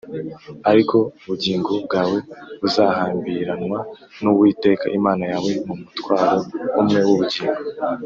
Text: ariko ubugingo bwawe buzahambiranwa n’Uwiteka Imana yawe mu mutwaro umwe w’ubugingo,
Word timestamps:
ariko 0.71 0.97
ubugingo 1.21 1.71
bwawe 1.85 2.17
buzahambiranwa 2.61 3.77
n’Uwiteka 4.21 4.85
Imana 4.97 5.23
yawe 5.31 5.51
mu 5.67 5.73
mutwaro 5.81 6.37
umwe 6.79 6.99
w’ubugingo, 7.07 7.61